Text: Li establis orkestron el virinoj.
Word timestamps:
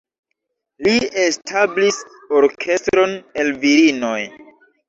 Li 0.85 0.93
establis 1.25 2.01
orkestron 2.39 3.17
el 3.45 3.55
virinoj. 3.67 4.19